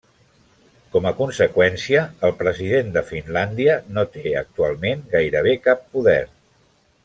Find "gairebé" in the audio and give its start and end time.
5.15-5.55